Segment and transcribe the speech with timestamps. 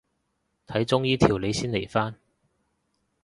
[0.65, 2.15] 睇中醫調理先嚟返